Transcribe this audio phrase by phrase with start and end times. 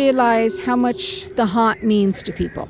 [0.00, 2.66] realize how much the haunt means to people.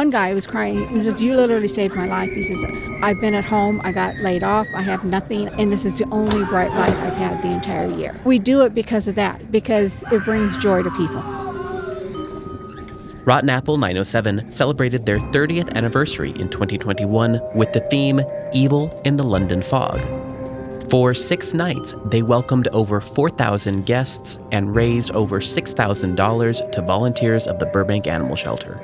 [0.00, 0.88] One guy was crying.
[0.88, 2.30] He says, You literally saved my life.
[2.30, 2.62] He says,
[3.02, 3.80] I've been at home.
[3.84, 4.66] I got laid off.
[4.74, 5.48] I have nothing.
[5.48, 8.14] And this is the only bright light I've had the entire year.
[8.24, 11.22] We do it because of that, because it brings joy to people.
[13.24, 18.22] Rotten Apple 907 celebrated their 30th anniversary in 2021 with the theme
[18.52, 20.19] Evil in the London Fog.
[20.90, 27.60] For six nights, they welcomed over 4,000 guests and raised over $6,000 to volunteers of
[27.60, 28.80] the Burbank Animal Shelter.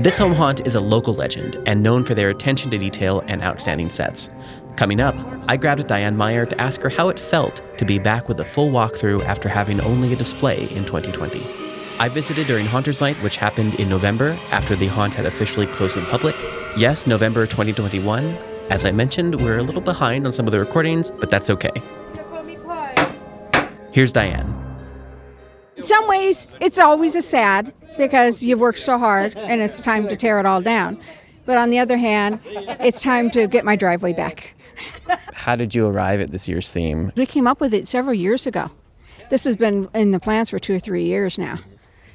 [0.00, 3.40] This home haunt is a local legend and known for their attention to detail and
[3.40, 4.30] outstanding sets.
[4.74, 5.14] Coming up,
[5.46, 8.44] I grabbed Diane Meyer to ask her how it felt to be back with a
[8.44, 11.38] full walkthrough after having only a display in 2020.
[12.00, 15.94] I visited during Haunters Night, which happened in November after the haunt had officially closed
[15.94, 16.34] to the public.
[16.76, 18.53] Yes, November 2021.
[18.70, 21.70] As I mentioned, we're a little behind on some of the recordings, but that's okay.
[23.92, 24.52] Here's Diane.
[25.76, 30.08] In some ways, it's always a sad because you've worked so hard and it's time
[30.08, 30.98] to tear it all down.
[31.46, 34.54] But on the other hand, it's time to get my driveway back.
[35.34, 37.12] How did you arrive at this year's theme?
[37.16, 38.70] We came up with it several years ago.
[39.30, 41.58] This has been in the plans for two or three years now.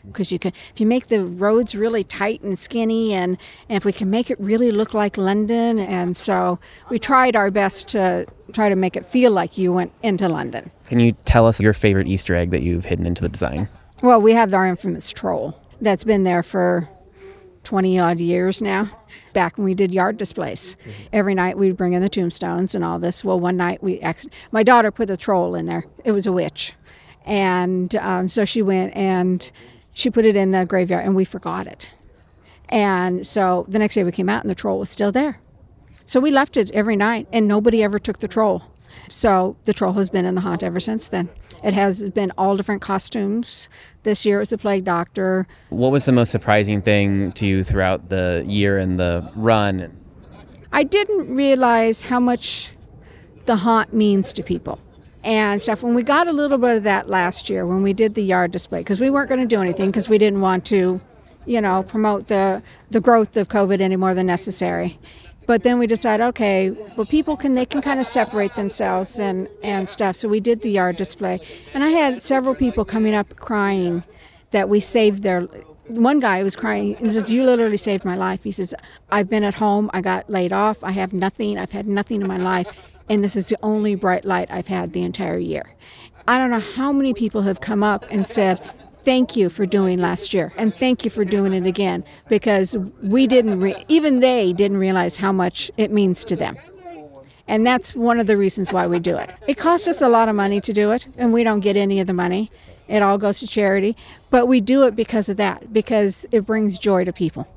[0.05, 3.85] Because you can, if you make the roads really tight and skinny, and, and if
[3.85, 8.25] we can make it really look like London, and so we tried our best to
[8.53, 10.71] try to make it feel like you went into London.
[10.87, 13.69] Can you tell us your favorite Easter egg that you've hidden into the design?
[14.01, 16.89] Well, we have our infamous troll that's been there for
[17.63, 18.89] 20 odd years now.
[19.33, 20.91] Back when we did yard displays, mm-hmm.
[21.13, 23.23] every night we'd bring in the tombstones and all this.
[23.23, 25.85] Well, one night we, actually, my daughter put a troll in there.
[26.03, 26.73] It was a witch,
[27.25, 29.51] and um, so she went and
[29.99, 31.91] she put it in the graveyard, and we forgot it.
[32.69, 35.39] And so the next day we came out, and the troll was still there.
[36.05, 38.63] So we left it every night, and nobody ever took the troll.
[39.09, 41.29] So the troll has been in the haunt ever since then.
[41.63, 43.69] It has been all different costumes.
[44.03, 45.47] This year it was a plague doctor.
[45.69, 49.95] What was the most surprising thing to you throughout the year and the run?
[50.71, 52.71] I didn't realize how much
[53.45, 54.79] the haunt means to people
[55.23, 55.83] and stuff.
[55.83, 58.51] When we got a little bit of that last year when we did the yard
[58.51, 61.01] display, because we weren't going to do anything because we didn't want to,
[61.45, 64.99] you know, promote the, the growth of COVID any more than necessary.
[65.49, 69.49] But then we decided, okay, well, people can they can kind of separate themselves and
[69.63, 70.15] and stuff.
[70.15, 71.41] So we did the yard display,
[71.73, 74.03] and I had several people coming up crying
[74.51, 75.41] that we saved their.
[75.87, 76.95] One guy was crying.
[76.97, 78.75] He says, "You literally saved my life." He says,
[79.11, 79.89] "I've been at home.
[79.91, 80.83] I got laid off.
[80.83, 81.57] I have nothing.
[81.57, 82.67] I've had nothing in my life,
[83.09, 85.75] and this is the only bright light I've had the entire year."
[86.29, 88.61] I don't know how many people have come up and said,
[89.01, 93.25] thank you for doing last year and thank you for doing it again because we
[93.25, 96.55] didn't re- even they didn't realize how much it means to them.
[97.47, 99.33] And that's one of the reasons why we do it.
[99.47, 101.99] It costs us a lot of money to do it and we don't get any
[101.99, 102.51] of the money.
[102.87, 103.95] It all goes to charity.
[104.29, 107.47] But we do it because of that because it brings joy to people.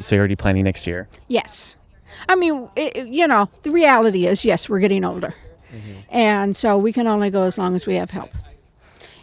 [0.00, 1.08] So you're already planning next year?
[1.26, 1.76] Yes
[2.28, 5.34] i mean it, you know the reality is yes we're getting older
[5.72, 6.00] mm-hmm.
[6.10, 8.30] and so we can only go as long as we have help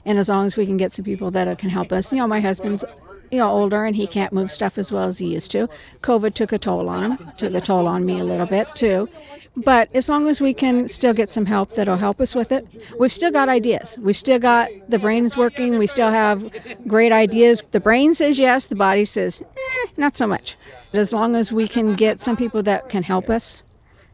[0.07, 2.27] and as long as we can get some people that can help us, you know,
[2.27, 2.83] my husband's
[3.29, 5.67] you know older and he can't move stuff as well as he used to.
[6.01, 9.09] COVID took a toll on him, took a toll on me a little bit too.
[9.57, 12.65] But as long as we can still get some help that'll help us with it,
[12.97, 13.97] we've still got ideas.
[13.99, 15.77] We've still got the brains working.
[15.77, 16.49] We still have
[16.87, 17.61] great ideas.
[17.71, 20.55] The brain says yes, the body says eh, not so much.
[20.91, 23.63] But as long as we can get some people that can help us,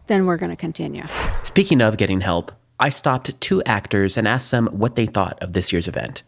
[0.07, 1.03] then we're going to continue.
[1.43, 5.53] Speaking of getting help, I stopped two actors and asked them what they thought of
[5.53, 6.23] this year's event.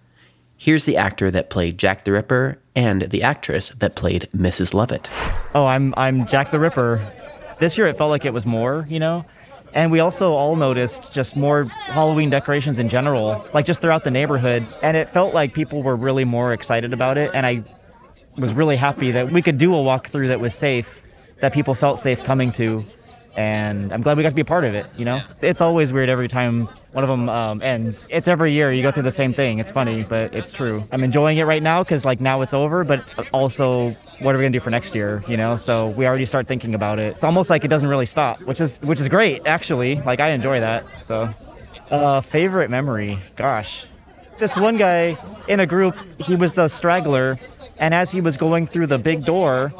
[0.58, 4.74] Here's the actor that played Jack the Ripper and the actress that played Mrs.
[4.74, 5.10] Lovett.
[5.54, 7.02] Oh, I'm I'm Jack the Ripper.
[7.60, 9.26] This year it felt like it was more, you know.
[9.74, 14.12] And we also all noticed just more Halloween decorations in general, like just throughout the
[14.12, 14.66] neighborhood.
[14.82, 17.32] And it felt like people were really more excited about it.
[17.34, 17.66] And I
[18.38, 21.03] was really happy that we could do a walkthrough that was safe,
[21.40, 22.85] that people felt safe coming to
[23.38, 24.85] and I'm glad we got to be a part of it.
[24.96, 28.08] You know, it's always weird every time one of them um, ends.
[28.11, 29.59] It's every year you go through the same thing.
[29.59, 30.84] It's funny, but it's true.
[30.91, 33.03] I'm enjoying it right now because like now it's over, but
[33.34, 33.90] also
[34.20, 35.23] what are we gonna do for next year?
[35.28, 37.16] You know, so we already start thinking about it.
[37.16, 39.96] It's almost like it doesn't really stop, which is which is great actually.
[40.02, 40.85] Like I enjoy that.
[41.02, 41.29] So,
[41.91, 43.88] uh, favorite memory, gosh,
[44.40, 45.17] this one guy
[45.47, 47.38] in a group, he was the straggler,
[47.78, 49.74] and as he was going through the big door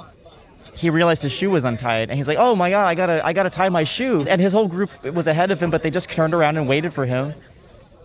[0.76, 3.34] he realized his shoe was untied and he's like, "Oh my god, I gotta I
[3.34, 6.10] gotta tie my shoe." And his whole group was ahead of him, but they just
[6.10, 7.34] turned around and waited for him.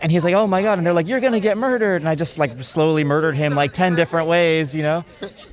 [0.01, 2.15] And he's like, "Oh my god!" And they're like, "You're gonna get murdered!" And I
[2.15, 5.05] just like slowly murdered him like ten different ways, you know,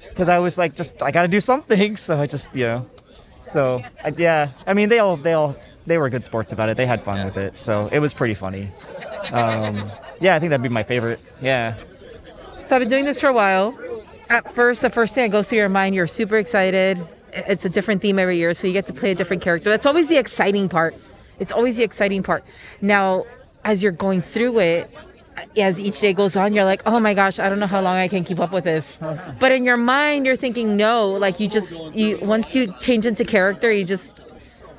[0.09, 1.97] because I was like, just I gotta do something.
[1.97, 2.85] So I just you know,
[3.41, 5.55] so I, yeah, I mean they all they all
[5.85, 6.77] they were good sports about it.
[6.77, 8.71] They had fun with it, so it was pretty funny.
[9.31, 9.89] Um,
[10.19, 11.21] yeah, I think that'd be my favorite.
[11.41, 11.75] Yeah.
[12.65, 13.77] So I've been doing this for a while
[14.29, 16.99] at first, the first thing that goes through your mind, you're super excited.
[17.33, 19.69] It's a different theme every year, so you get to play a different character.
[19.69, 20.95] That's always the exciting part.
[21.39, 22.43] It's always the exciting part.
[22.81, 23.25] Now,
[23.63, 24.91] as you're going through it,
[25.55, 27.97] as each day goes on, you're like, oh my gosh, I don't know how long
[27.97, 28.97] I can keep up with this.
[29.39, 33.23] But in your mind, you're thinking, no, like you just, you once you change into
[33.23, 34.19] character, you just,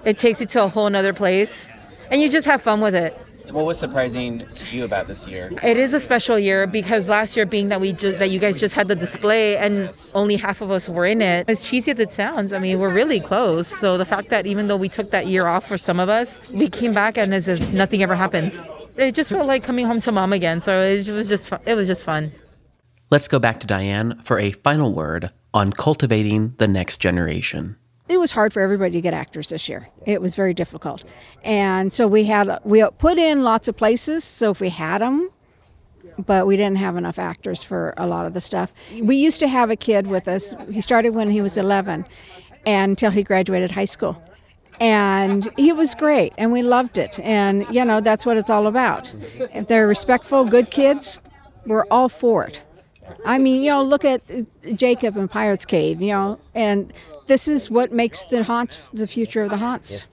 [0.05, 1.69] it takes you to a whole nother place,
[2.11, 3.17] and you just have fun with it.
[3.50, 5.50] What was surprising to you about this year?
[5.62, 8.59] It is a special year because last year, being that we ju- that you guys
[8.59, 11.99] just had the display and only half of us were in it, as cheesy as
[11.99, 13.67] it sounds, I mean, we're really close.
[13.67, 16.41] So the fact that even though we took that year off for some of us,
[16.53, 18.59] we came back and as if nothing ever happened.
[18.97, 20.61] It just felt like coming home to mom again.
[20.61, 22.33] So it was just fu- it was just fun.
[23.11, 27.77] Let's go back to Diane for a final word on cultivating the next generation.
[28.09, 29.89] It was hard for everybody to get actors this year.
[30.07, 31.05] It was very difficult,
[31.45, 34.25] and so we had we put in lots of places.
[34.25, 35.31] So if we had them,
[36.19, 38.73] but we didn't have enough actors for a lot of the stuff.
[39.01, 40.55] We used to have a kid with us.
[40.71, 42.07] He started when he was 11,
[42.67, 44.23] and until he graduated high school.
[44.81, 47.19] And he was great, and we loved it.
[47.21, 49.13] And you know that's what it's all about.
[49.53, 51.19] If they're respectful, good kids,
[51.67, 52.63] we're all for it.
[53.27, 54.23] I mean, you know, look at
[54.75, 56.93] Jacob and Pirates Cave, you know, and
[57.27, 60.11] this is what makes the haunts the future of the haunts.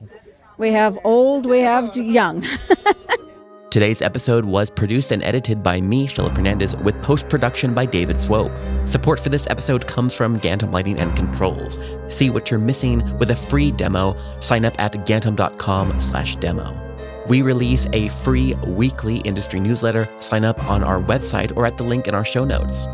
[0.58, 2.44] We have old, we have young.
[3.76, 8.22] Today's episode was produced and edited by me, Philip Hernandez, with post production by David
[8.22, 8.54] Swope.
[8.86, 11.78] Support for this episode comes from Gantom Lighting and Controls.
[12.08, 14.16] See what you're missing with a free demo.
[14.40, 16.85] Sign up at gantom.com/slash demo.
[17.28, 20.10] We release a free weekly industry newsletter.
[20.20, 22.86] Sign up on our website or at the link in our show notes.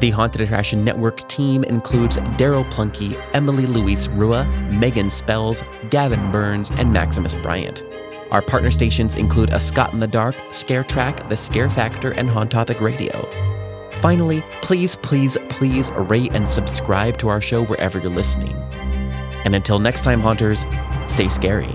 [0.00, 6.70] The Haunted Attraction Network team includes Daryl Plunkey, Emily Louise Rua, Megan Spells, Gavin Burns,
[6.70, 7.82] and Maximus Bryant.
[8.30, 12.28] Our partner stations include A Scott in the Dark, Scare Track, The Scare Factor, and
[12.28, 13.28] Haunt Topic Radio.
[14.00, 18.56] Finally, please, please, please rate and subscribe to our show wherever you're listening.
[19.44, 20.64] And until next time, Haunters,
[21.08, 21.74] stay scary.